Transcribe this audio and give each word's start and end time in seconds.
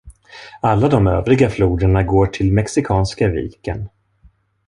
Alla 0.61 0.87
de 0.87 1.07
övriga 1.07 1.49
floderna 1.49 2.03
går 2.03 2.27
till 2.27 2.53
Mexikanska 2.53 3.27
viken. 3.27 3.89